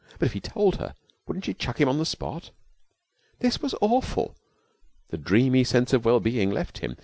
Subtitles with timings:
[0.17, 0.95] But if he told her,
[1.27, 2.49] wouldn't she chuck him on the spot?
[3.37, 4.35] This was awful.
[5.09, 6.97] The dreamy sense of well being left him.